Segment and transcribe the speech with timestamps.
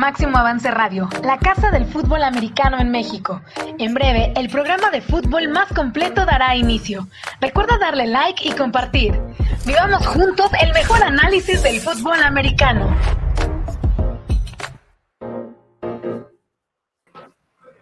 [0.00, 3.42] Máximo Avance Radio, la casa del fútbol americano en México.
[3.78, 7.06] En breve, el programa de fútbol más completo dará inicio.
[7.38, 9.20] Recuerda darle like y compartir.
[9.66, 12.96] Vivamos juntos el mejor análisis del fútbol americano.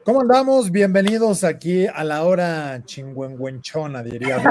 [0.03, 0.73] ¿Cómo andamos?
[0.73, 4.43] Bienvenidos aquí a la hora chingüengüenchona, diría,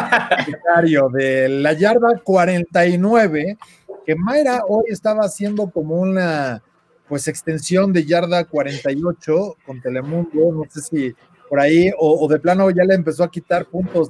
[1.12, 3.58] de la yarda 49,
[4.06, 6.64] que Mayra hoy estaba haciendo como una
[7.08, 11.16] pues extensión de yarda 48 con Telemundo, no sé si
[11.50, 14.10] por ahí, o, de plano ya le empezó a quitar puntos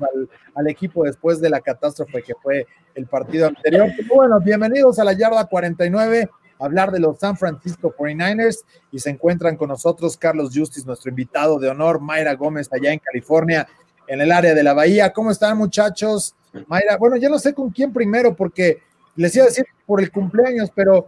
[0.56, 2.66] al, equipo después de la catástrofe que fue
[2.96, 3.92] el partido anterior.
[4.14, 6.28] bueno, bienvenidos a la yarda 49
[6.60, 11.60] hablar de los San Francisco 49ers y se encuentran con nosotros Carlos Justis, nuestro invitado
[11.60, 13.68] de honor, Mayra Gómez, allá en California,
[14.08, 15.14] en el área de la Bahía.
[15.14, 16.36] ¿Cómo están, muchachos?
[16.68, 18.80] Mayra, bueno, ya no sé con quién primero, porque
[19.16, 21.08] les iba a decir por el cumpleaños, pero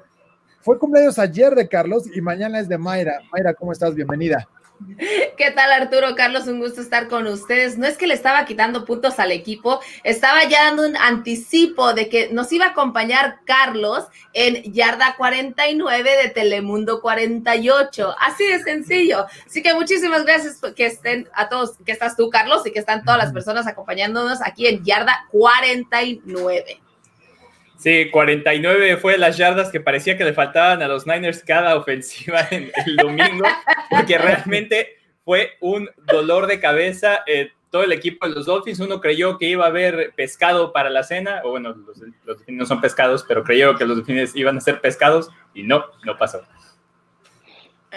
[0.61, 3.19] fue cumpleaños ayer de Carlos y mañana es de Mayra.
[3.31, 3.95] Mayra, ¿cómo estás?
[3.95, 4.47] Bienvenida.
[5.37, 6.15] ¿Qué tal Arturo?
[6.15, 7.77] Carlos, un gusto estar con ustedes.
[7.77, 12.07] No es que le estaba quitando puntos al equipo, estaba ya dando un anticipo de
[12.07, 18.15] que nos iba a acompañar Carlos en Yarda 49 de Telemundo 48.
[18.19, 19.25] Así de sencillo.
[19.45, 23.03] Así que muchísimas gracias que estén a todos, que estás tú, Carlos, y que están
[23.03, 26.81] todas las personas acompañándonos aquí en Yarda 49.
[27.79, 32.45] Sí, 49 fue las yardas que parecía que le faltaban a los Niners cada ofensiva
[32.51, 33.45] en el domingo,
[33.89, 37.23] porque realmente fue un dolor de cabeza.
[37.25, 40.89] Eh, todo el equipo de los Dolphins, uno creyó que iba a haber pescado para
[40.89, 44.57] la cena, o bueno, los, los no son pescados, pero creyó que los delfines iban
[44.57, 46.41] a ser pescados y no, no pasó.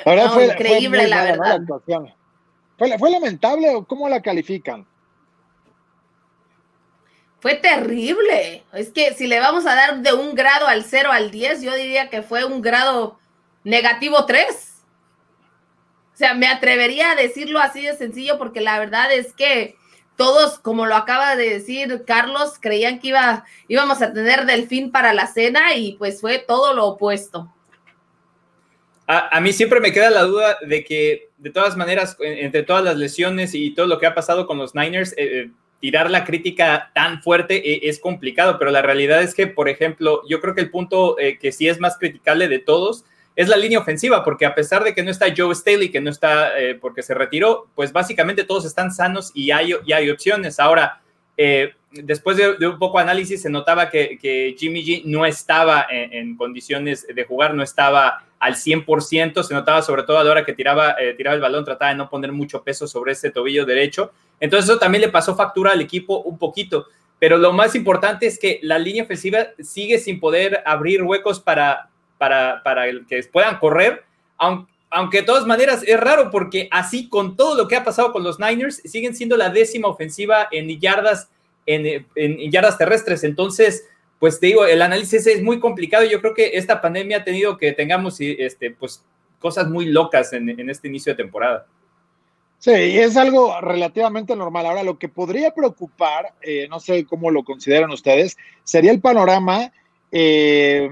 [0.05, 1.61] fue, increíble, la verdad.
[2.79, 4.87] ¿Fue, ¿Fue lamentable o cómo la califican?
[7.43, 8.63] Fue terrible.
[8.73, 11.75] Es que si le vamos a dar de un grado al 0 al 10, yo
[11.75, 13.19] diría que fue un grado
[13.65, 14.47] negativo 3.
[16.15, 19.75] O sea, me atrevería a decirlo así de sencillo porque la verdad es que
[20.17, 25.13] todos, como lo acaba de decir Carlos, creían que iba, íbamos a tener delfín para
[25.13, 27.53] la cena y pues fue todo lo opuesto.
[29.09, 32.97] A, mí siempre me queda la duda de que, de todas maneras, entre todas las
[32.97, 35.51] lesiones y todo lo que ha pasado con los Niners, eh, eh,
[35.83, 40.23] tirar la crítica tan fuerte eh, es complicado, pero la realidad es que, por ejemplo,
[40.29, 43.05] yo creo que el punto eh, que sí es más criticable de todos
[43.35, 46.09] es la línea ofensiva, porque a pesar de que no está Joe Staley, que no
[46.09, 50.61] está eh, porque se retiró, pues básicamente todos están sanos y hay, y hay opciones.
[50.61, 51.03] Ahora,
[51.91, 57.05] después de, un poco de análisis, se notaba que, Jimmy G no estaba en, condiciones
[57.13, 60.97] de jugar, no estaba al 100%, se notaba sobre todo a la hora que tiraba,
[61.17, 64.11] tiraba el balón, trataba de no poner mucho peso sobre ese tobillo derecho.
[64.41, 66.87] Entonces eso también le pasó factura al equipo un poquito.
[67.21, 71.89] Pero lo más importante es que la línea ofensiva sigue sin poder abrir huecos para,
[72.19, 74.03] para, para que puedan correr,
[74.39, 78.11] aunque, aunque de todas maneras es raro porque así con todo lo que ha pasado
[78.11, 81.31] con los Niners, siguen siendo la décima ofensiva en yardas,
[81.65, 83.23] en yardas terrestres.
[83.23, 83.85] Entonces,
[84.23, 86.05] pues te digo, el análisis es muy complicado.
[86.05, 89.05] Yo creo que esta pandemia ha tenido que tengamos este, pues,
[89.41, 91.67] cosas muy locas en, en este inicio de temporada.
[92.61, 94.67] Sí, es algo relativamente normal.
[94.67, 99.73] Ahora, lo que podría preocupar, eh, no sé cómo lo consideran ustedes, sería el panorama
[100.13, 100.89] eh,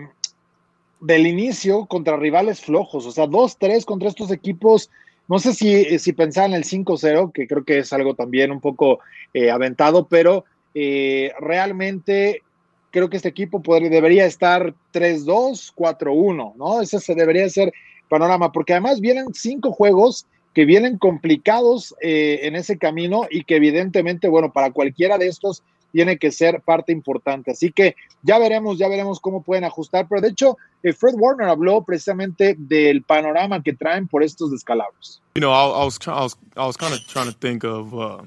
[0.99, 4.91] del inicio contra rivales flojos, o sea, 2-3 contra estos equipos.
[5.29, 8.99] No sé si, si pensaban el 5-0, que creo que es algo también un poco
[9.33, 12.43] eh, aventado, pero realmente
[12.91, 16.81] creo que este equipo debería estar 3-2, 4-1, ¿no?
[16.81, 17.73] Ese se debería ser
[18.09, 23.56] panorama, porque además vienen cinco juegos que vienen complicados eh, en ese camino y que
[23.56, 25.62] evidentemente, bueno, para cualquiera de estos
[25.93, 27.53] tiene que ser parte importante.
[27.53, 30.06] Así que ya veremos, ya veremos cómo pueden ajustar.
[30.09, 35.23] Pero de hecho, eh, Fred Warner habló precisamente del panorama que traen por estos descalabros.
[35.34, 37.95] You know, I, I was, I was, I was kind of trying to think of
[37.95, 38.23] uh,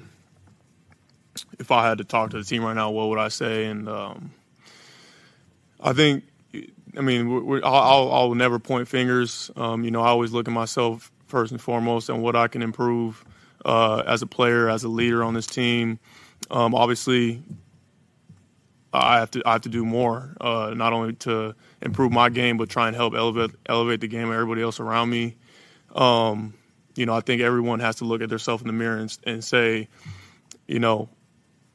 [1.60, 3.66] if I had to talk to the team right now, what would I say?
[3.66, 4.32] And um,
[5.84, 6.24] I think,
[6.98, 9.52] I mean, I'll, I'll never point fingers.
[9.56, 12.62] Um, you know, I always look at myself first and foremost and what I can
[12.62, 13.24] improve
[13.66, 16.00] uh, as a player, as a leader on this team.
[16.50, 17.44] Um, obviously,
[18.94, 22.58] I have to I have to do more, uh, not only to improve my game,
[22.58, 25.36] but try and help elevate elevate the game of everybody else around me.
[25.96, 26.54] Um,
[26.96, 29.44] you know, I think everyone has to look at themselves in the mirror and, and,
[29.44, 29.88] say,
[30.68, 31.10] you know,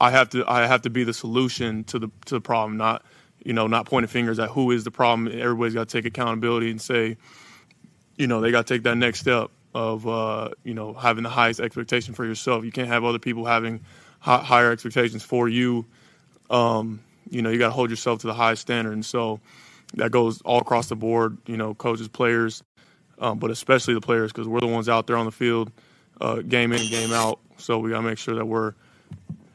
[0.00, 3.04] I have to I have to be the solution to the to the problem, not
[3.44, 5.28] you know, not pointing fingers at who is the problem.
[5.28, 7.16] Everybody's got to take accountability and say,
[8.16, 11.30] you know, they got to take that next step of, uh, you know, having the
[11.30, 12.64] highest expectation for yourself.
[12.64, 13.80] You can't have other people having
[14.18, 15.86] high, higher expectations for you.
[16.50, 17.00] Um,
[17.30, 18.92] you know, you got to hold yourself to the highest standard.
[18.92, 19.40] And so
[19.94, 22.62] that goes all across the board, you know, coaches, players.
[23.20, 25.70] um, but especially the players because we're the ones out there on the field,
[26.20, 27.40] uh, game in and game out.
[27.58, 28.74] So we got to make sure that we're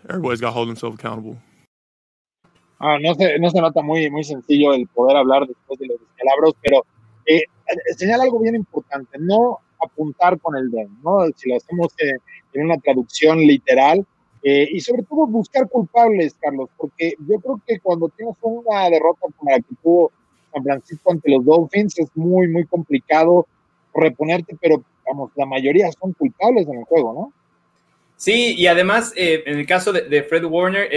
[0.10, 1.38] everybody's got to hold themselves accountable.
[2.86, 5.98] Ah, no, se, no se nota muy, muy sencillo el poder hablar después de los
[6.02, 6.84] descalabros, pero
[7.26, 7.44] eh,
[7.96, 11.26] señala algo bien importante, no apuntar con el dedo, ¿no?
[11.34, 12.12] Si lo hacemos eh,
[12.52, 14.06] en una traducción literal,
[14.44, 19.28] eh, y sobre todo buscar culpables, Carlos, porque yo creo que cuando tienes una derrota
[19.38, 20.12] como la que tuvo
[20.52, 23.48] San Francisco ante los Dolphins, es muy, muy complicado
[23.94, 27.34] reponerte, pero vamos, la mayoría son culpables en el juego, ¿no?
[28.18, 30.90] Sí, y además, eh, en el caso de, Fred Warner,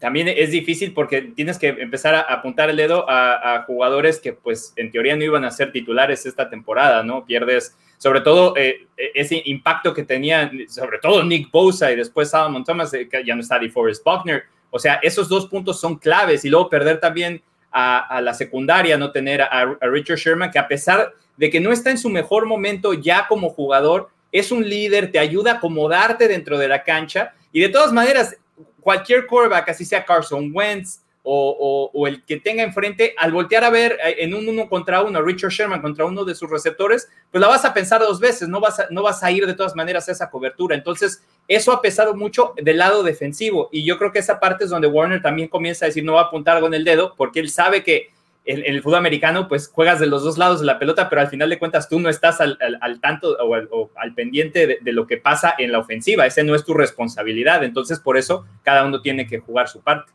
[0.00, 4.32] también es difícil porque tienes que empezar a apuntar el dedo a, a, jugadores que,
[4.32, 7.26] pues, en teoría no iban a ser titulares esta temporada, ¿no?
[7.26, 12.64] Pierdes, sobre todo, eh, ese impacto que tenía, sobre todo Nick Bosa y después Salomon
[12.64, 14.44] Thomas, eh, que ya no está DeForest Buckner.
[14.70, 18.96] O sea, esos dos puntos son claves y luego perder también a, a la secundaria,
[18.96, 22.08] no tener a, a Richard Sherman, que a pesar de que no está en su
[22.08, 26.84] mejor momento ya como jugador, es un líder, te ayuda a acomodarte dentro de la
[26.84, 28.36] cancha y de todas maneras,
[28.80, 33.98] cualquier quarterback, así sea Carson Wentz o, el que tenga enfrente, al voltear a ver
[34.04, 37.48] eh, en un uno contra uno, Richard Sherman contra uno de sus receptores, pues la
[37.48, 40.08] vas a pensar dos veces, no vas a, no vas a ir de todas maneras
[40.08, 40.74] a esa cobertura.
[40.74, 44.70] Entonces, eso ha pesado mucho del lado defensivo y yo creo que esa parte es
[44.70, 47.50] donde Warner también comienza a decir, no va a apuntar en el dedo, porque él
[47.50, 48.10] sabe que
[48.44, 51.28] en, el fútbol americano, pues juegas de los dos lados de la pelota, pero al
[51.28, 52.58] final de cuentas tú no estás al,
[53.00, 53.54] tanto o
[53.96, 56.26] al, pendiente de, de, lo que pasa en la ofensiva.
[56.26, 57.62] Ese no es tu responsabilidad.
[57.64, 60.12] Entonces, por eso cada uno tiene que jugar su parte.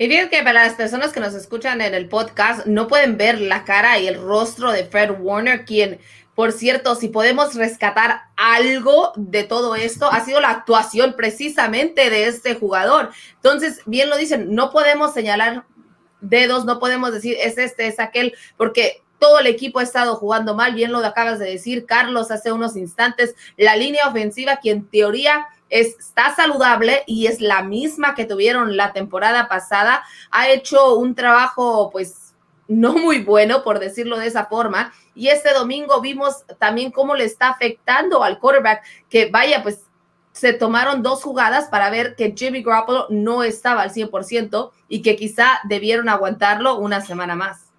[0.00, 3.40] Y bien que para las personas que nos escuchan en el podcast no pueden ver
[3.40, 5.98] la cara y el rostro de Fred Warner, quien,
[6.36, 12.28] por cierto, si podemos rescatar algo de todo esto, ha sido la actuación precisamente de
[12.28, 13.10] este jugador.
[13.34, 15.64] Entonces, bien lo dicen, no podemos señalar
[16.20, 20.54] dedos, no podemos decir es este, es aquel, porque todo el equipo ha estado jugando
[20.54, 24.88] mal, bien lo acabas de decir, Carlos, hace unos instantes, la línea ofensiva, que en
[24.88, 30.94] teoría es, está saludable y es la misma que tuvieron la temporada pasada, ha hecho
[30.94, 32.34] un trabajo pues
[32.68, 37.24] no muy bueno, por decirlo de esa forma, y este domingo vimos también cómo le
[37.24, 39.87] está afectando al quarterback, que vaya, pues
[40.38, 45.16] se tomaron dos jugadas para ver que Jimmy Garoppolo no estaba al 100% y que
[45.16, 47.72] quizá debieron aguantarlo una semana más.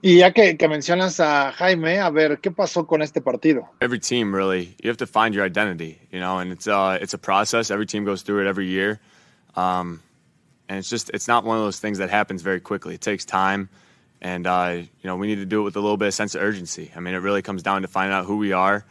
[0.00, 3.68] Y ya que, que, mencionas a Jaime, a ver, ¿qué pasó con este partido?
[3.80, 7.12] Every team really, you have to find your identity, you know, and it's uh, it's
[7.12, 7.70] a process.
[7.70, 8.98] Every team goes through it every year,
[9.56, 10.00] um,
[10.68, 12.94] and it's just it's not one of those things that happens very quickly.
[12.94, 13.68] It takes time,
[14.22, 16.34] and uh, you know we need to do it with a little bit of sense
[16.34, 16.90] of urgency.
[16.96, 18.86] I mean, it really comes down to finding out who we are,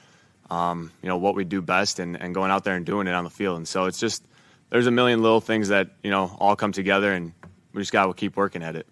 [0.50, 3.14] um, you know, what we do best, and, and going out there and doing it
[3.14, 3.58] on the field.
[3.58, 4.24] And so it's just
[4.70, 7.34] there's a million little things that you know all come together, and
[7.74, 8.88] we just got to keep working at it.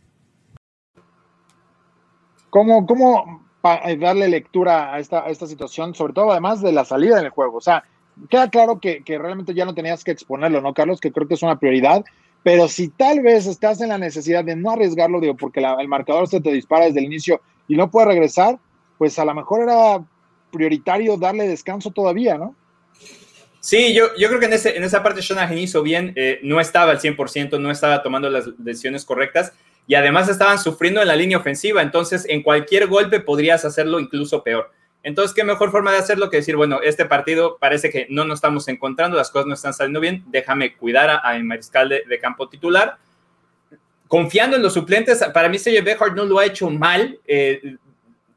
[2.50, 7.18] ¿Cómo, cómo darle lectura a esta, a esta situación, sobre todo además de la salida
[7.18, 7.58] del juego?
[7.58, 7.84] O sea,
[8.30, 11.00] queda claro que, que, realmente ya no tenías que exponerlo, ¿no, Carlos?
[11.00, 12.04] Que creo que es una prioridad,
[12.44, 15.88] pero si tal vez estás en la necesidad de no arriesgarlo, digo, porque la, el
[15.88, 18.58] marcador se te dispara desde el inicio y no puede regresar,
[18.98, 20.04] pues a lo mejor era
[20.52, 22.56] prioritario darle descanso todavía, ¿no?
[23.60, 26.62] Sí, yo, yo creo que en, ese, en esa parte Shanahan hizo bien, eh, no
[26.62, 29.52] estaba al 100%, no estaba tomando las decisiones correctas
[29.88, 34.44] y además estaban sufriendo en la línea ofensiva, entonces en cualquier golpe podrías hacerlo incluso
[34.44, 34.72] peor.
[35.04, 38.38] Entonces, ¿qué mejor forma de hacerlo que decir, bueno, este partido parece que no nos
[38.38, 42.50] estamos encontrando, las cosas no están saliendo bien, déjame cuidar a, a mariscal de, campo
[42.50, 42.98] titular.
[44.08, 47.76] Confiando en los suplentes, para mí CJ Beathard no lo ha hecho mal eh,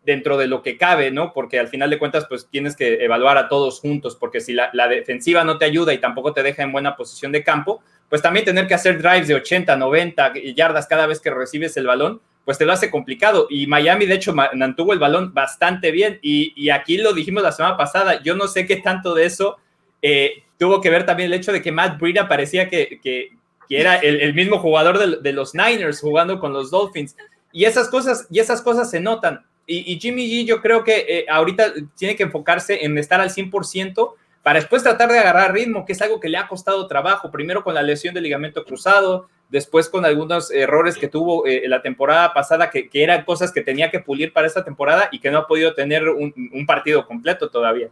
[0.05, 1.33] dentro de lo que cabe, ¿no?
[1.33, 4.71] Porque al final de cuentas, pues tienes que evaluar a todos juntos, porque si la,
[4.89, 8.45] defensiva no te ayuda y tampoco te deja en buena posición de campo, pues también
[8.45, 12.59] tener que hacer drives de 80, 90 yardas cada vez que recibes el balón, pues
[12.59, 13.47] te lo hace complicado.
[13.51, 16.19] Y Miami, de hecho, mantuvo el balón bastante bien.
[16.23, 19.59] Y, aquí lo dijimos la semana pasada, yo no sé qué tanto de eso
[20.03, 23.33] eh, tuvo que ver también el hecho de que Matt Breida parecía que, que,
[23.69, 27.15] era el, el, mismo jugador de, de, los Niners jugando con los Dolphins.
[27.53, 29.45] Y esas cosas, y esas cosas se notan.
[29.71, 33.31] Y, y Jimmy G, yo creo que eh, ahorita tiene que enfocarse en estar al
[33.31, 37.31] 100% para después tratar de agarrar ritmo, que es algo que le ha costado trabajo,
[37.31, 41.83] primero con la lesión del ligamento cruzado, después con algunos errores que tuvo eh, la
[41.83, 45.31] temporada pasada, que, que, eran cosas que tenía que pulir para esta temporada y que
[45.31, 47.91] no ha podido tener un, un partido completo todavía.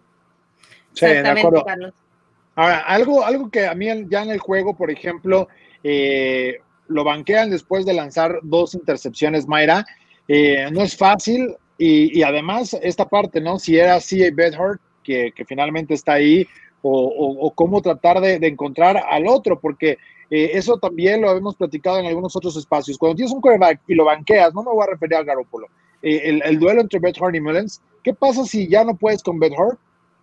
[0.94, 1.64] Sí, de acuerdo.
[1.64, 1.94] Carlos.
[2.56, 5.47] Ahora, algo, algo que a mí ya en el juego, por ejemplo,
[5.85, 9.87] eh, lo banquean después de lanzar dos intercepciones, Mayra,
[10.26, 13.58] eh, no es fácil y, y, además esta parte, ¿no?
[13.58, 14.30] Si era C.A.
[14.35, 16.47] Bedhart, que, que, finalmente está ahí
[16.82, 19.97] o, o, o cómo tratar de, de, encontrar al otro, porque
[20.30, 22.99] eh, eso también lo hemos platicado en algunos otros espacios.
[22.99, 25.68] Cuando tienes un quarterback y lo banqueas, no me voy a referir a Garoppolo,
[26.02, 29.23] eh, el, el, duelo entre Brett Hart y Mullens ¿qué pasa si ya no puedes
[29.23, 29.78] con Ben Hurt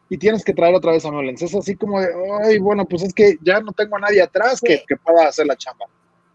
[0.10, 1.42] y tienes que traer otra vez a Mullens?
[1.42, 2.08] Es así como de,
[2.44, 5.48] ay, bueno, pues es que ya no tengo a nadie atrás que, que pueda hacer
[5.48, 5.86] la chamba.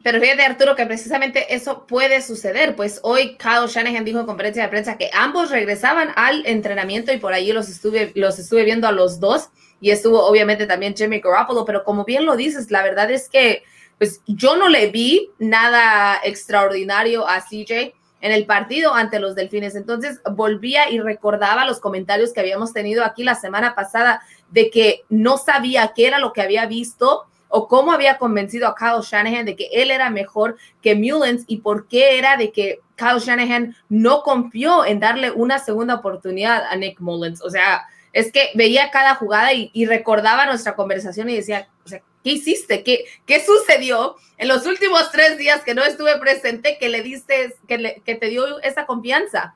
[0.02, 2.74] Pero fíjate, Arturo, que precisamente eso puede suceder.
[2.74, 7.18] Pues hoy Kyle Shanahan dijo en conferencia de prensa que ambos regresaban al entrenamiento y
[7.18, 9.50] por ahí los estuve, los estuve viendo a los dos.
[9.80, 13.62] Y estuvo obviamente también Jimmy Garoppolo, pero como bien lo dices, la verdad es que
[13.98, 17.92] pues yo no le vi nada extraordinario a CJ
[18.22, 19.74] en el partido ante los Delfines.
[19.74, 25.02] Entonces volvía y recordaba los comentarios que habíamos tenido aquí la semana pasada de que
[25.10, 29.44] no sabía qué era lo que había visto o cómo había convencido a Kyle Shanahan
[29.44, 33.76] de que él era mejor que Mullens y por qué era de que Kyle Shanahan
[33.88, 37.42] no confió en darle una segunda oportunidad a Nick Mullens.
[37.42, 42.30] O sea, es que veía cada jugada y, recordaba nuestra conversación y decía, o ¿qué
[42.30, 42.82] hiciste?
[42.84, 47.54] ¿Qué, ¿Qué sucedió en los últimos tres días que no estuve presente que le diste,
[47.66, 49.54] que, que te dio esa confianza?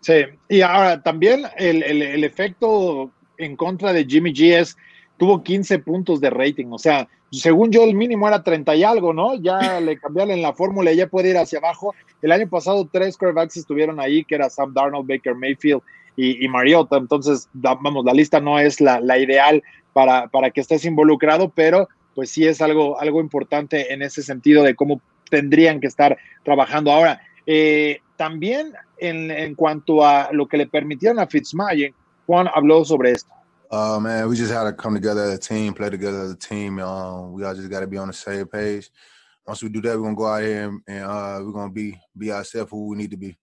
[0.00, 4.76] Sí, y ahora también el, el, el efecto en contra de Jimmy G es
[5.18, 9.12] tuvo 15 puntos de rating, o sea, según yo el mínimo era 30 y algo,
[9.12, 9.34] ¿no?
[9.34, 11.94] Ya le cambiaron en la fórmula y ya puede ir hacia abajo.
[12.22, 15.82] El año pasado tres quarterbacks estuvieron ahí, que era Sam Darnold, Baker Mayfield
[16.18, 21.50] y, Mariota, entonces, vamos, la lista no es la, ideal para, para que estés involucrado,
[21.54, 26.16] pero pues sí es algo, algo importante en ese sentido de cómo tendrían que estar
[26.42, 26.90] trabajando.
[26.90, 31.94] Ahora, eh, también en, en cuanto a lo que le permitieron a Fitzmagic,
[32.26, 33.35] Juan habló sobre esto.
[33.70, 36.36] Uh, man, we just had to come together as a team, play together as a
[36.36, 36.78] team.
[36.78, 38.90] Um, we all just got to be on the same page.
[39.46, 41.98] Once we do that, we're gonna go out here and, and uh, we're gonna be
[42.16, 43.36] be ourselves who we need to be.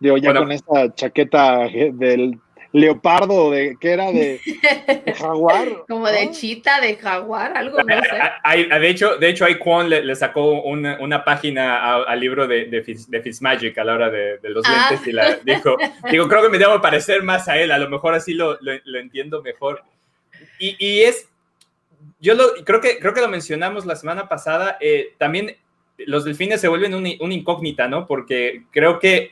[0.00, 2.40] Digo, ya bueno, con esta chaqueta del
[2.74, 4.10] leopardo, de ¿qué era?
[4.10, 4.40] De,
[5.04, 5.84] de jaguar.
[5.88, 8.18] Como de chita, de jaguar, algo, no sé.
[8.42, 12.64] Hay, de hecho, de hecho, Kwon le, le sacó una, una página al libro de,
[12.64, 14.88] de, Fizz, de Fitzmagic a la hora de, de los ah.
[14.90, 15.76] lentes y la dijo,
[16.10, 18.72] digo, creo que me debo parecer más a él, a lo mejor así lo, lo,
[18.84, 19.84] lo entiendo mejor.
[20.58, 21.28] Y, y, es,
[22.18, 25.56] yo lo, creo, que, creo que lo mencionamos la semana pasada, eh, también
[25.98, 28.08] los delfines se vuelven una un incógnita, ¿no?
[28.08, 29.30] Porque creo que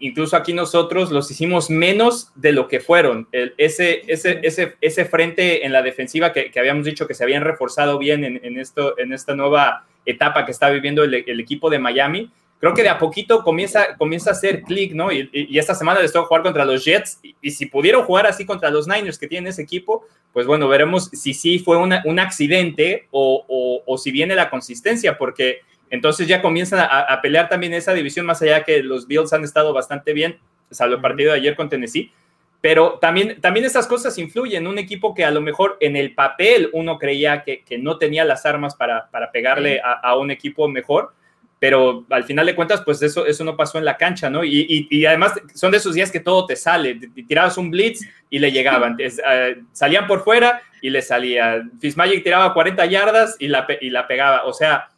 [0.00, 3.26] incluso aquí nosotros los hicimos menos de lo que fueron.
[3.32, 7.98] ese, ese, ese, ese frente en la defensiva que, habíamos dicho que se habían reforzado
[7.98, 12.30] bien en, esto, en esta nueva etapa que está viviendo el, equipo de Miami,
[12.60, 15.10] creo que de a poquito comienza, comienza a hacer clic, ¿no?
[15.10, 18.70] Y, esta semana les toca jugar contra los Jets y, si pudieron jugar así contra
[18.70, 23.82] los Niners que tienen ese equipo, pues bueno, veremos si sí fue un accidente o,
[23.86, 28.42] o si viene la consistencia, porque entonces ya comienzan a, pelear también esa división, más
[28.42, 30.38] allá que los Bills han estado bastante bien,
[30.70, 32.12] salvo el partido de ayer con Tennessee.
[32.60, 34.66] Pero también, también estas cosas influyen.
[34.66, 38.44] Un equipo que a lo mejor en el papel uno creía que, no tenía las
[38.46, 41.14] armas para, pegarle a, un equipo mejor,
[41.60, 44.44] pero al final de cuentas, pues eso, eso no pasó en la cancha, ¿no?
[44.44, 46.98] Y, además son de esos días que todo te sale.
[47.28, 48.96] Tirabas un blitz y le llegaban.
[48.98, 51.62] Eh, salían por fuera y le salía.
[51.80, 54.44] Fitzmagic tiraba 40 yardas y la, y la pegaba.
[54.44, 54.88] O sea,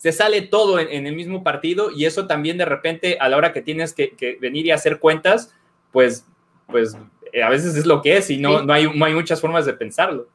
[0.00, 3.52] se sale todo en, el mismo partido y eso también de repente a la hora
[3.52, 5.54] que tienes que, venir y hacer cuentas,
[5.92, 6.24] pues,
[6.68, 6.96] pues
[7.34, 9.74] eh, a veces es lo que es y no, no, hay, hay muchas formas de
[9.74, 10.26] pensarlo.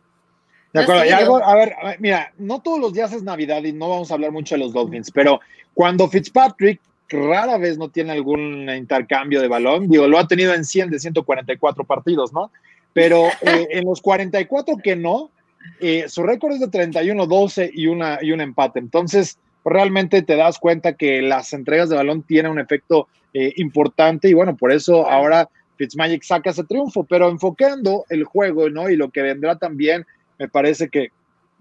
[0.72, 3.90] De acuerdo, y algo, a ver, mira, no todos los días es Navidad y no
[3.90, 5.40] vamos a hablar mucho de los Dolphins, pero
[5.74, 6.80] cuando Fitzpatrick
[7.10, 11.00] rara vez no tiene algún intercambio de balón, digo, lo ha tenido en 100 de
[11.00, 12.52] 144 partidos, ¿no?
[12.94, 15.32] Pero eh, en los 44 que no,
[15.80, 18.78] eh, su récord es de 31-12 y, una, y un empate.
[18.78, 24.30] Entonces, realmente te das cuenta que las entregas de balón tienen un efecto eh, importante
[24.30, 28.90] y bueno, por eso ahora Fitzmagic saca ese triunfo, pero enfocando el juego, ¿no?
[28.90, 30.06] Y lo que vendrá también,
[30.38, 31.10] me parece que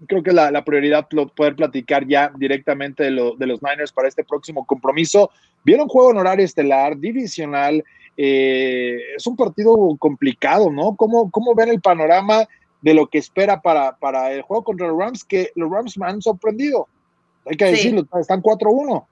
[0.07, 4.07] creo que la, la prioridad poder platicar ya directamente de, lo, de, los Niners para
[4.07, 5.31] este próximo compromiso.
[5.63, 7.83] Vieron juego en horario estelar, divisional,
[8.17, 10.95] eh, es un partido complicado, ¿no?
[10.95, 12.45] ¿Cómo, ¿Cómo ven el panorama
[12.81, 15.23] de lo que espera para, para el juego contra los Rams?
[15.23, 16.87] Que los Rams me han sorprendido.
[17.45, 19.05] Hay que decirlo, están 4-1.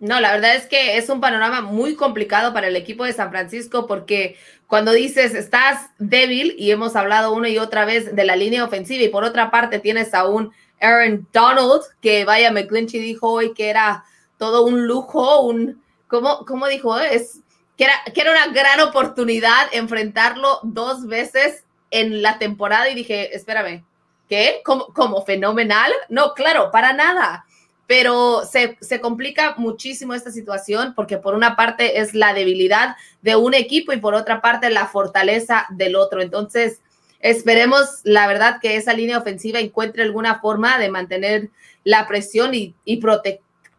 [0.00, 3.30] No, la verdad es que es un panorama muy complicado para el equipo de San
[3.30, 8.34] Francisco porque cuando dices estás débil y hemos hablado una y otra vez de la
[8.34, 13.30] línea ofensiva y por otra parte tienes a un Aaron Donald que vaya McClinchy dijo
[13.30, 14.04] hoy que era
[14.38, 16.98] todo un lujo, un ¿cómo, cómo dijo?
[16.98, 17.40] Es
[17.76, 23.36] que era, que era una gran oportunidad enfrentarlo dos veces en la temporada y dije,
[23.36, 23.84] espérame,
[24.30, 24.62] ¿qué?
[24.64, 25.92] ¿Como, como fenomenal?
[26.08, 27.44] No, claro, para nada
[27.90, 33.52] pero se, complica muchísimo esta situación porque por una parte es la debilidad de un
[33.52, 36.22] equipo y por otra parte la fortaleza del otro.
[36.22, 36.82] Entonces,
[37.18, 41.50] esperemos, la verdad, que esa línea ofensiva encuentre alguna forma de mantener
[41.82, 42.76] la presión y,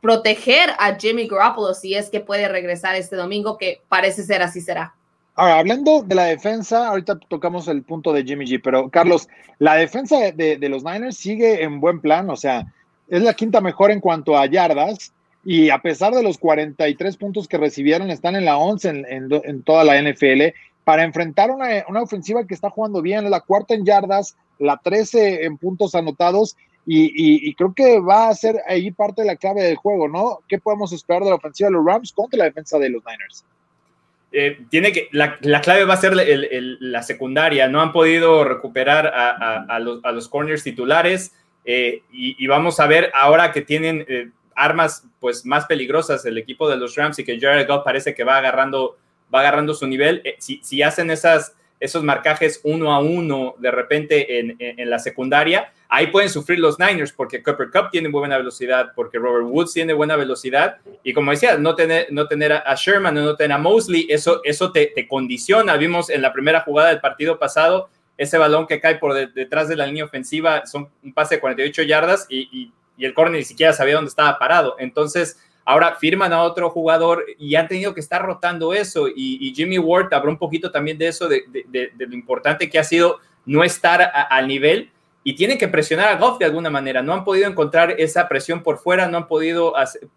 [0.01, 4.60] proteger a Jimmy Garoppolo si es que puede regresar este domingo, que parece ser así
[4.60, 4.94] será.
[5.36, 9.75] Ahora, hablando de la defensa, ahorita tocamos el punto de Jimmy G, pero Carlos, la
[9.75, 12.65] defensa de, de, los Niners sigue en buen plan, o sea,
[13.12, 15.13] es la quinta mejor en cuanto a yardas
[15.44, 19.06] y a pesar de los 43 puntos que recibieron, están en la 11 en,
[19.44, 23.74] en, toda la NFL para enfrentar una, una, ofensiva que está jugando bien, la cuarta
[23.74, 27.12] en yardas, la 13 en puntos anotados y,
[27.48, 30.39] y, creo que va a ser ahí parte de la clave del juego, ¿no?
[30.48, 33.46] ¿Qué podemos esperar de la ofensiva de los Rams contra la defensa de los Niners?
[34.32, 37.68] Eh, tiene que, la, la, clave va a ser la secundaria.
[37.68, 42.88] No han podido recuperar a, a, los, a los, corners titulares eh, y, vamos a
[42.88, 47.24] ver ahora que tienen eh, armas pues más peligrosas el equipo de los Rams y
[47.24, 48.98] que Jared Goff parece que va agarrando,
[49.34, 50.22] va agarrando su nivel.
[50.24, 54.89] Eh, si, si, hacen esas, esos marcajes uno a uno de repente en, en, en,
[54.89, 59.46] la secundaria, ahí pueden sufrir los Niners porque Cooper Cup tiene buena velocidad, porque Robert
[59.46, 63.56] Woods tiene buena velocidad y como decía, no tener, no tener a Sherman, no tener
[63.56, 65.77] a Mosley, eso, eso te, te condiciona.
[65.77, 69.68] Vimos en la primera jugada del partido pasado ese balón que cae por de, detrás
[69.68, 73.44] de la línea ofensiva, son un pase de 48 yardas y, y, el corner ni
[73.44, 74.75] siquiera sabía dónde estaba parado.
[74.77, 79.08] Entonces, ahora firman a otro jugador y han tenido que estar rotando eso.
[79.08, 81.44] Y, Jimmy Ward habló un poquito también de eso, de
[81.98, 84.91] lo importante que ha sido no estar al nivel
[85.24, 87.01] y tienen que presionar a Goff de alguna manera.
[87.01, 90.08] No han podido encontrar esa presión por fuera, no han podido hacer.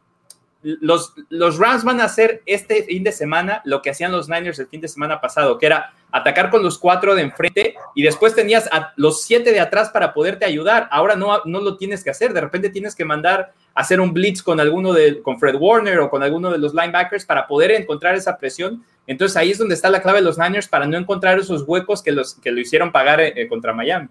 [0.65, 4.59] Los, los Rams van a hacer este fin de semana lo que hacían los Niners
[4.59, 8.35] el fin de semana pasado, que era atacar con los cuatro de enfrente y después
[8.35, 10.89] tenías a los siete de atrás para poderte ayudar.
[10.91, 14.13] Ahora no, no lo tienes que hacer, de repente tienes que mandar a hacer un
[14.13, 17.73] blitz con alguno de, con Fred Warner o con alguno de los linebackers para poder
[17.73, 18.85] encontrar esa presión.
[19.07, 22.03] Entonces ahí es donde está la clave de los Niners para no encontrar esos huecos
[22.03, 24.09] que, los, que lo hicieron pagar eh, contra Miami.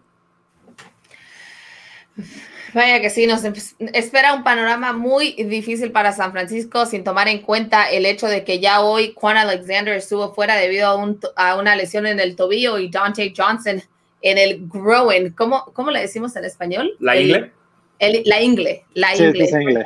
[2.74, 3.42] Vaya que sí, nos
[3.94, 8.44] espera un panorama muy difícil para San Francisco sin tomar en cuenta el hecho de
[8.44, 12.36] que ya hoy Juan Alexander estuvo fuera debido a, un, a una lesión en el
[12.36, 13.82] tobillo y Dante Johnson
[14.22, 15.32] en el groin.
[15.34, 16.96] ¿Cómo, cómo le decimos en español?
[17.00, 17.52] La ingle.
[18.00, 18.86] El, el, la ingle.
[18.94, 19.48] La sí, ingle.
[19.48, 19.86] Sí, ingle.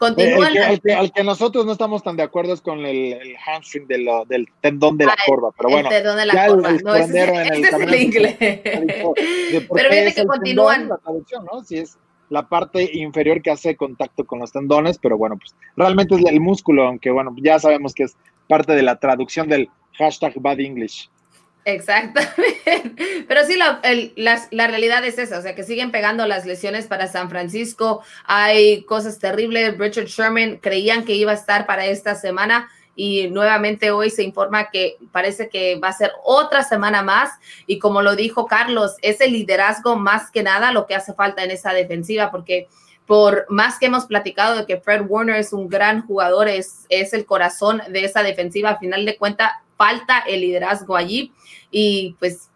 [0.00, 2.86] Continúa el, que, el, que, el, que, nosotros no estamos tan de acuerdo es con
[2.86, 5.90] el, el hamstring de lo, del tendón de la ah, corva, pero bueno.
[5.90, 8.36] El tendón de la corva, no, ese, ese es el inglés.
[8.40, 10.88] Pero fíjate que continúan.
[10.88, 11.62] La traducción, ¿no?
[11.62, 11.98] Si es
[12.30, 16.40] la parte inferior que hace contacto con los tendones, pero bueno, pues realmente es el
[16.40, 18.16] músculo, aunque bueno, ya sabemos que es
[18.48, 21.10] parte de la traducción del hashtag Bad English.
[21.64, 23.24] Exactamente.
[23.28, 23.80] Pero sí, la,
[24.50, 28.02] la, realidad es esa, o sea, que siguen pegando las lesiones para San Francisco.
[28.24, 29.76] Hay cosas terribles.
[29.78, 34.70] Richard Sherman creían que iba a estar para esta semana y nuevamente hoy se informa
[34.70, 37.30] que parece que va a ser otra semana más.
[37.66, 41.44] Y como lo dijo Carlos, es el liderazgo más que nada lo que hace falta
[41.44, 42.68] en esa defensiva, porque
[43.06, 47.12] por más que hemos platicado de que Fred Warner es un gran jugador, es, es
[47.12, 51.32] el corazón de esa defensiva, al final de cuentas falta el liderazgo allí
[51.70, 52.50] y pues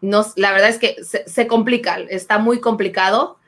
[0.00, 3.38] nos, la verdad es que se, se complica, está muy complicado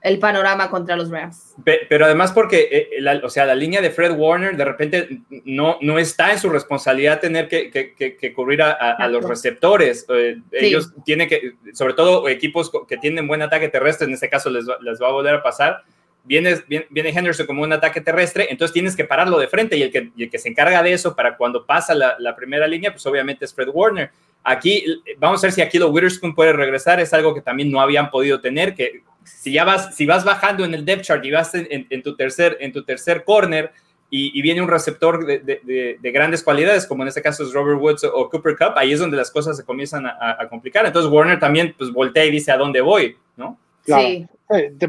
[0.00, 1.54] el panorama contra los Rams.
[1.62, 5.76] Pero además porque, eh, la, o sea, la línea de Fred Warner de repente no,
[5.82, 9.22] no está en su responsabilidad tener que, que, que, que cubrir a, a, a, los
[9.22, 10.06] receptores.
[10.08, 10.56] Eh, sí.
[10.66, 14.64] Ellos tienen que, sobre todo equipos que tienen buen ataque terrestre, en este caso les,
[14.80, 15.84] les va a volver a pasar.
[16.22, 19.82] Viene, viene, viene, Henderson como un ataque terrestre, entonces tienes que pararlo de frente y
[19.82, 22.66] el que, y el que se encarga de eso para cuando pasa la, la primera
[22.66, 24.10] línea, pues obviamente es Fred Warner.
[24.44, 24.84] Aquí,
[25.18, 28.10] vamos a ver si aquí lo Witherspoon puede regresar, es algo que también no habían
[28.10, 31.54] podido tener, que si ya vas, si vas bajando en el depth chart y vas
[31.54, 33.72] en, en, en tu tercer, en tu tercer corner
[34.10, 37.44] y, y viene un receptor de, de, de, de, grandes cualidades, como en este caso
[37.44, 40.36] es Robert Woods o, o Cooper Cup, ahí es donde las cosas se comienzan a,
[40.38, 40.84] a, complicar.
[40.84, 43.58] Entonces Warner también pues voltea y dice a dónde voy, ¿no?
[43.84, 44.02] Claro.
[44.02, 44.26] Sí.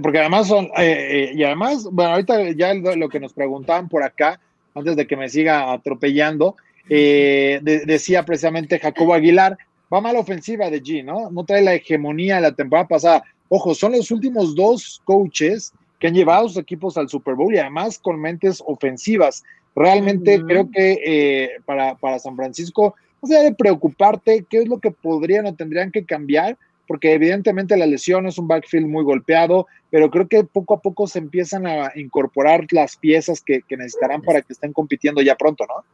[0.02, 4.02] Porque además son, eh, eh, y además, bueno, ahorita ya lo que nos preguntaban por
[4.04, 4.40] acá,
[4.74, 6.56] antes de que me siga atropellando,
[6.90, 9.58] eh, de, decía precisamente Jacobo Aguilar,
[9.94, 11.30] va mal ofensiva de G, ¿no?
[11.30, 13.24] No trae la hegemonía de la temporada pasada.
[13.50, 17.54] Ojo, son los últimos dos coaches que han llevado a sus equipos al Super Bowl
[17.54, 19.44] y además con mentes ofensivas.
[19.76, 20.48] Realmente uh -huh.
[20.48, 24.92] creo que eh, para, para San Francisco, no se debe preocuparte qué es lo que
[24.92, 26.58] podrían o tendrían que cambiar,
[26.92, 31.08] porque evidentemente la lesión es un backfield muy golpeado, pero creo que poco a poco
[31.08, 35.86] se empiezan a incorporar las piezas que, necesitarán para que estén compitiendo ya pronto, ¿no?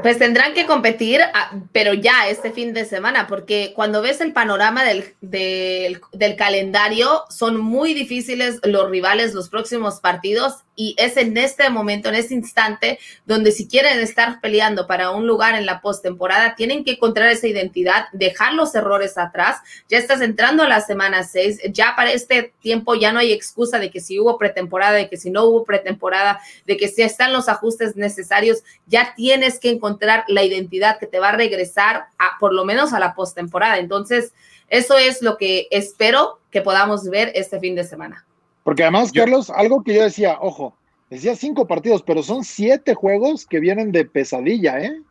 [0.00, 4.32] Pues tendrán que competir, ah, pero ya este fin de semana, porque cuando ves el
[4.32, 10.62] panorama del, del, calendario, son muy difíciles los rivales, los próximos partidos.
[10.76, 15.26] Y es en este momento, en este instante, donde si quieren estar peleando para un
[15.26, 19.58] lugar en la postemporada, tienen que encontrar esa identidad, dejar los errores atrás.
[19.88, 23.78] Ya estás entrando a la semana 6, ya para este tiempo ya no hay excusa
[23.78, 27.32] de que si hubo pretemporada, de que si no hubo pretemporada, de que si están
[27.32, 32.38] los ajustes necesarios, ya tienes que encontrar la identidad que te va a regresar a,
[32.38, 33.78] por lo menos a la postemporada.
[33.78, 34.34] Entonces,
[34.68, 38.26] eso es lo que espero que podamos ver este fin de semana.
[38.66, 40.76] Porque además, Carlos, algo que yo decía, ojo,
[41.08, 45.02] decía cinco partidos, pero son siete juegos que vienen de pesadilla, ¿eh?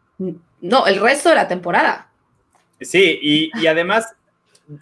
[0.59, 2.11] No, el resto de la temporada.
[2.81, 4.13] Sí, y, además,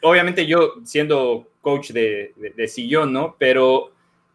[0.02, 3.36] obviamente yo siendo coach de, de, sillón, ¿no?
[3.38, 3.92] Pero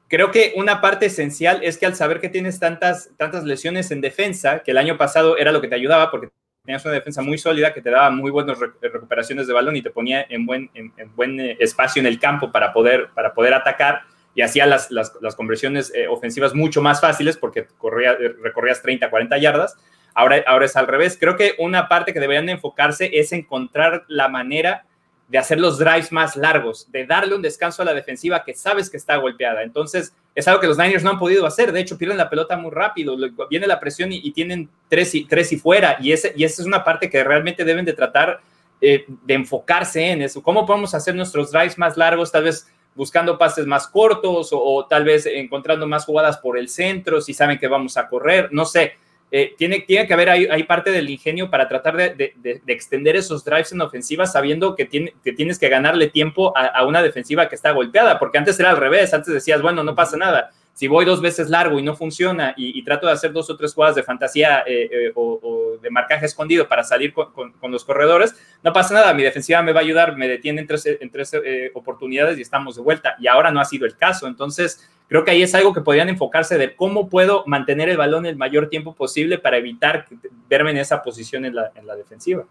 [0.07, 4.01] creo que una parte esencial es que al saber que tienes tantas, tantas lesiones en
[4.01, 6.29] defensa, que el año pasado era lo que te ayudaba, porque
[6.64, 9.90] tenías una defensa muy sólida que te daba muy buenas recuperaciones de balón y te
[9.90, 14.03] ponía en buen, en, buen eh, espacio en el campo para poder, para poder atacar
[14.38, 19.37] y hacía las, las, conversiones eh, ofensivas mucho más fáciles porque corría, recorrías 30, 40
[19.37, 19.77] yardas.
[20.14, 21.16] Ahora, ahora es al revés.
[21.18, 24.85] Creo que una parte que deberían enfocarse es encontrar la manera
[25.27, 28.88] de hacer los drives más largos, de darle un descanso a la defensiva que sabes
[28.88, 29.64] que está golpeada.
[29.64, 31.72] Entonces, es algo que los Niners no han podido hacer.
[31.72, 33.16] De hecho, pierden la pelota muy rápido,
[33.51, 35.96] viene la presión y, tienen tres y, tres y fuera.
[36.01, 38.40] Y, ese, y esa es una parte que realmente deben de tratar
[38.81, 40.44] eh, de enfocarse en eso.
[40.44, 42.31] ¿Cómo podemos hacer nuestros drives más largos?
[42.31, 42.68] Tal vez
[42.99, 47.57] buscando pases más cortos o, tal vez encontrando más jugadas por el centro, si saben
[47.57, 48.95] que vamos a correr, no sé.
[49.31, 52.35] Eh, tiene, tiene que haber ahí, parte del ingenio para tratar de,
[52.67, 56.87] extender esos drives en ofensiva sabiendo que, tiene, que tienes que ganarle tiempo a, a,
[56.87, 60.17] una defensiva que está golpeada, porque antes era al revés, antes decías, bueno, no pasa
[60.17, 63.57] nada, si voy dos veces largo y no funciona y, trato de hacer dos o
[63.57, 68.37] tres jugadas de fantasía eh, eh, o, de marcaje escondido para salir con, los corredores,
[68.62, 72.38] no pasa nada, mi defensiva me va a ayudar, me detiene en tres, eh, oportunidades
[72.38, 73.17] y estamos de vuelta.
[73.19, 74.29] Y ahora no ha sido el caso.
[74.29, 78.25] Entonces, creo que ahí es algo que podrían enfocarse de cómo puedo mantener el balón
[78.25, 80.07] el mayor tiempo posible para evitar
[80.49, 82.45] verme en esa posición en la, en la defensiva.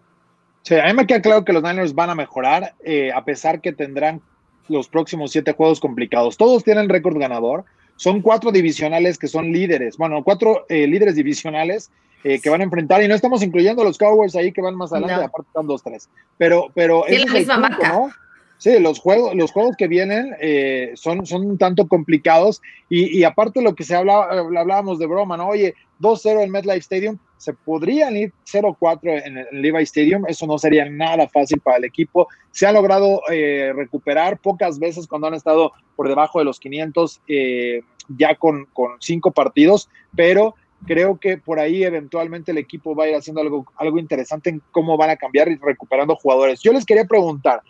[0.64, 2.74] Sí, a mí me queda claro que los Niners van a mejorar,
[3.16, 4.22] a pesar que tendrán
[4.68, 6.36] los próximos siete juegos complicados.
[6.36, 7.64] Todos tienen récord ganador
[7.98, 11.92] son cuatro divisionales que son líderes, bueno, cuatro eh, líderes divisionales
[12.24, 14.76] eh, que van a enfrentar, y no estamos incluyendo a los Cowboys ahí que van
[14.76, 16.10] más adelante, aparte están dos, tres.
[16.38, 17.90] Pero, pero es la misma marca.
[17.90, 18.10] ¿no?
[18.58, 23.24] Sí, los juegos, los juegos que vienen eh, son, son un tanto complicados y, y
[23.24, 25.50] aparte lo que se hablaba, hablábamos de broma, ¿no?
[25.50, 30.58] Oye, 2-0 en MetLife Stadium, se podrían ir 0-4 en el Levi Stadium, eso no
[30.58, 32.28] sería nada fácil para el equipo.
[32.52, 37.22] Se ha logrado eh, recuperar pocas veces cuando han estado por debajo de los 500
[37.28, 37.82] eh,
[38.18, 43.10] ya con, con cinco partidos, pero creo que por ahí eventualmente el equipo va a
[43.10, 46.62] ir haciendo algo, algo interesante en cómo van a cambiar y recuperando jugadores.
[46.62, 47.62] Yo les quería preguntar,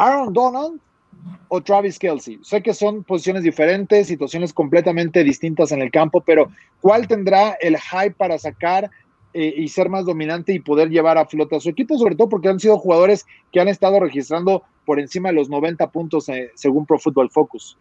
[0.00, 0.80] Aaron Donald
[1.48, 2.38] o Travis Kelsey.
[2.42, 7.76] Sé que son posiciones diferentes, situaciones completamente distintas en el campo, pero ¿cuál tendrá el
[7.76, 8.90] hype para sacar
[9.34, 11.98] eh, y ser más dominante y poder llevar a flota a su equipo?
[11.98, 15.90] Sobre todo porque han sido jugadores que han estado registrando por encima de los 90
[15.90, 17.76] puntos eh, según Pro Football Focus.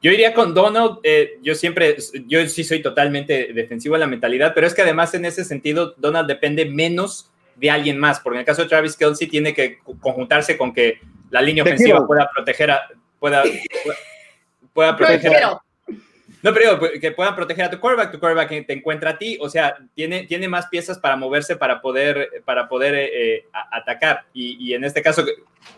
[0.00, 1.96] Yo iría con Donald, eh, yo siempre,
[2.28, 5.94] yo sí soy totalmente defensivo en la mentalidad, pero es que además en ese sentido
[5.96, 9.78] Donald depende menos de alguien más, porque en el caso de Travis Kelsey tiene que
[10.00, 13.42] conjuntarse con que la línea ofensiva pueda proteger a, pueda,
[14.72, 15.42] pueda proteger
[16.40, 19.48] no, pero que puedan proteger a tu quarterback, tu quarterback te encuentra a ti, o
[19.48, 24.24] sea, tiene, tiene más piezas para moverse, para poder, para poder eh, eh, atacar.
[24.32, 25.24] Y, en este caso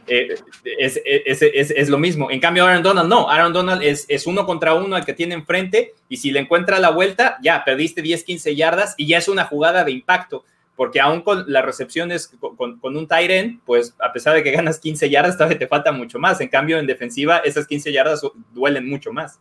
[0.07, 0.35] eh,
[0.79, 2.31] es, es, es, es, lo mismo.
[2.31, 5.35] En cambio, Aaron Donald no, Aaron Donald es, es uno contra uno al que tiene
[5.35, 9.29] enfrente y si le encuentra la vuelta, ya perdiste 10, 15 yardas y ya es
[9.29, 10.45] una jugada de impacto
[10.81, 14.79] porque aún con las recepciones con, con, un Tyren, pues a pesar de que ganas
[14.79, 16.41] 15 yardas, todavía te falta mucho más.
[16.41, 18.23] En cambio, en defensiva, esas 15 yardas
[18.55, 19.39] duelen mucho más.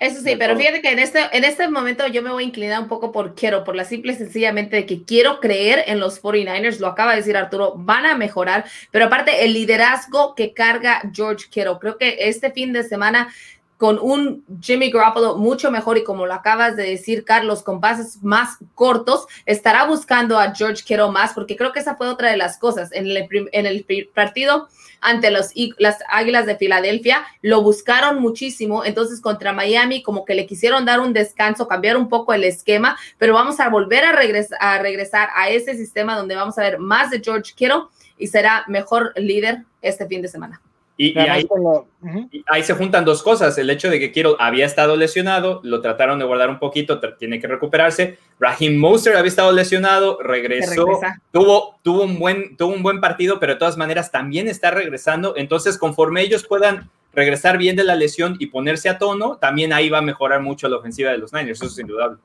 [0.00, 2.82] Eso sí, pero fíjate que en este, en este momento yo me voy a inclinar
[2.82, 6.20] un poco por quiero, por la simple y sencillamente de que quiero creer en los
[6.20, 11.02] 49ers, lo acaba de decir Arturo, van a mejorar, pero aparte el liderazgo que carga
[11.12, 13.32] George Quiero, creo que este fin de semana
[13.78, 18.22] con un Jimmy Garoppolo mucho mejor y como lo acabas de decir, Carlos, con pases
[18.22, 22.36] más cortos, estará buscando a George Kittle más, porque creo que esa fue otra de
[22.36, 22.92] las cosas.
[22.92, 24.68] En el, en el partido
[25.00, 30.46] ante los, las Águilas de Filadelfia, lo buscaron muchísimo, entonces contra Miami como que le
[30.46, 34.18] quisieron dar un descanso, cambiar un poco el esquema, pero vamos a volver a,
[34.58, 37.82] a regresar a ese sistema donde vamos a ver más de George Kittle
[38.18, 40.60] y será mejor líder este fin de semana.
[41.00, 43.56] Y, ahí, se juntan dos cosas.
[43.56, 47.38] El hecho de que Kittle había estado lesionado, lo trataron de guardar un poquito, tiene
[47.38, 48.18] que recuperarse.
[48.40, 50.98] Raheem Moser había estado lesionado, regresó,
[51.30, 55.34] tuvo, tuvo, un buen, tuvo un buen partido, pero de todas maneras también está regresando.
[55.36, 59.88] Entonces, conforme ellos puedan regresar bien de la lesión y ponerse a tono, también ahí
[59.90, 62.18] va a mejorar mucho la ofensiva de los Niners, eso es indudable.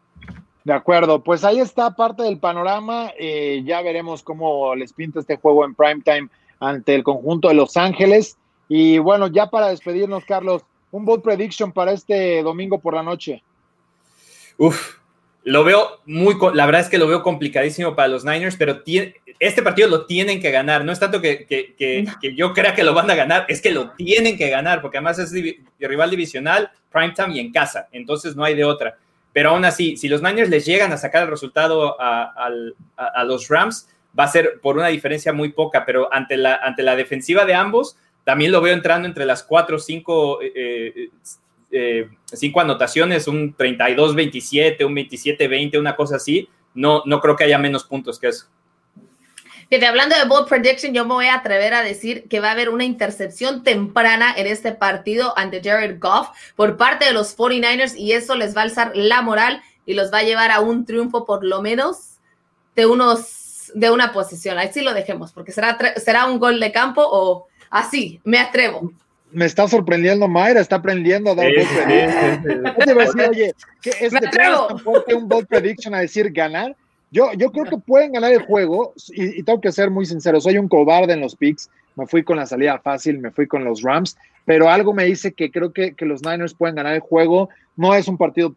[0.64, 3.12] De acuerdo, pues ahí está parte del panorama.
[3.20, 7.78] Eh, ya veremos cómo les pinta este juego en primetime ante el conjunto de Los
[7.78, 8.38] Ángeles.
[8.76, 13.44] Y bueno, ya para despedirnos, Carlos, un bold prediction para este domingo por la noche.
[14.58, 14.96] Uf,
[15.44, 18.82] lo veo muy, la verdad es que lo veo complicadísimo para los Niners, pero
[19.38, 20.84] este partido lo tienen que ganar.
[20.84, 23.92] No es tanto que, que, yo crea que lo van a ganar, es que lo
[23.92, 25.32] tienen que ganar, porque además es
[25.78, 28.98] rival divisional, primetime y en casa, entonces no hay de otra.
[29.34, 32.50] Pero aún así, si los Niners les llegan a sacar el resultado a,
[33.24, 36.96] los Rams, va a ser por una diferencia muy poca, pero ante la, ante la
[36.96, 41.10] defensiva de ambos, también lo veo entrando entre las cuatro o cinco, eh,
[41.72, 46.48] eh, cinco anotaciones, un 32-27, un 27-20, una cosa así.
[46.74, 48.48] No, no creo que haya menos puntos que eso.
[49.70, 52.52] Fíjate, hablando de bold prediction, yo me voy a atrever a decir que va a
[52.52, 57.96] haber una intercepción temprana en este partido ante Jared Goff por parte de los 49ers
[57.98, 60.86] y eso les va a alzar la moral y los va a llevar a un
[60.86, 62.20] triunfo por lo menos
[62.76, 64.58] de unos de una posición.
[64.58, 68.92] Ahí sí lo dejemos, porque será, será un gol de campo o así, me atrevo.
[69.32, 73.30] Me está sorprendiendo, Mayra, está aprendiendo a dar sí, prediction.
[73.30, 74.14] oye, ¿qué es
[75.16, 76.76] un bold prediction a decir ganar?
[77.10, 80.58] Yo, yo creo que pueden ganar el juego y, tengo que ser muy sincero, soy
[80.60, 83.82] un cobarde en los picks, me fui con la salida fácil, me fui con los
[83.82, 87.50] Rams, pero algo me dice que creo que, que los Niners pueden ganar el juego.
[87.76, 88.56] No es un partido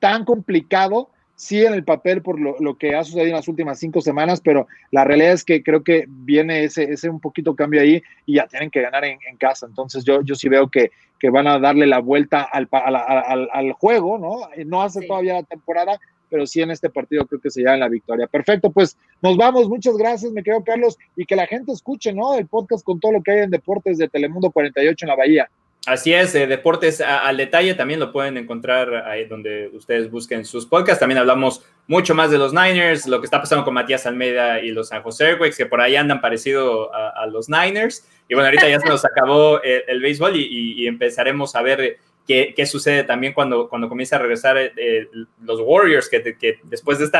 [0.00, 1.08] tan complicado,
[1.44, 4.40] sí en el papel por lo, lo, que ha sucedido en las últimas cinco semanas,
[4.40, 8.36] pero la realidad es que creo que viene ese, ese un poquito cambio ahí y
[8.36, 9.66] ya tienen que ganar en, en casa.
[9.66, 13.72] Entonces yo, yo sí veo que, que van a darle la vuelta al, al, al,
[13.72, 14.48] juego, ¿no?
[14.64, 17.90] No hace todavía la temporada, pero sí en este partido creo que se lleva la
[17.90, 18.26] victoria.
[18.26, 22.34] Perfecto, pues nos vamos, muchas gracias, me quedo Carlos, y que la gente escuche, ¿no?
[22.36, 25.50] El podcast con todo lo que hay en deportes de Telemundo 48 en la Bahía.
[25.86, 30.64] Así es, eh, Deportes al detalle también lo pueden encontrar ahí donde ustedes busquen sus
[30.64, 31.00] podcasts.
[31.00, 34.70] También hablamos mucho más de los Niners, lo que está pasando con Matías Almeida y
[34.70, 38.08] los San Jose Earthquakes, que por ahí andan parecido a, los Niners.
[38.28, 42.64] Y bueno, ahorita ya se nos acabó el, béisbol y, empezaremos a ver qué, qué,
[42.64, 45.08] sucede también cuando, cuando comienza a regresar eh, eh,
[45.42, 47.18] los Warriors, que, que después de este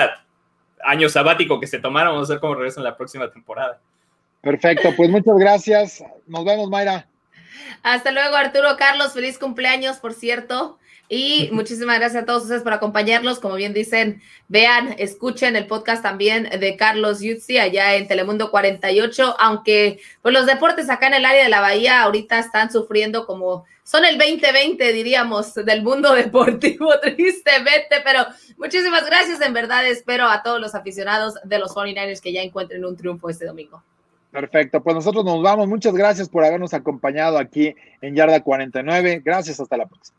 [0.82, 3.78] año sabático que se tomaron, vamos a ver cómo regresan la próxima temporada.
[4.40, 6.04] Perfecto, pues muchas gracias.
[6.26, 7.06] Nos vemos, Mayra.
[7.82, 9.12] Hasta luego, Arturo Carlos.
[9.12, 10.78] Feliz cumpleaños, por cierto.
[11.08, 13.38] Y muchísimas gracias a todos ustedes por acompañarnos.
[13.38, 19.36] Como bien dicen, vean, escuchen el podcast también de Carlos Yutzi allá en Telemundo 48,
[19.38, 23.64] aunque pues los deportes acá en el área de la Bahía ahorita están sufriendo como
[23.84, 30.42] son el 2020, diríamos, del mundo deportivo, tristemente, pero muchísimas gracias, en verdad espero a
[30.42, 33.82] todos los aficionados de los 49ers que ya encuentren un triunfo este domingo.
[34.34, 35.68] Perfecto, pues nosotros nos vamos.
[35.68, 39.22] Muchas gracias por habernos acompañado aquí en Yarda 49.
[39.24, 40.18] Gracias, hasta la próxima.